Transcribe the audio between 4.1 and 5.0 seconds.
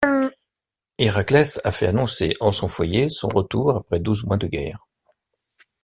mois de guerre.